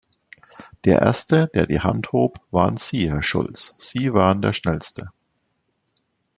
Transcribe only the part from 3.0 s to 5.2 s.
Herr Schulz, Sie waren der Schnellste.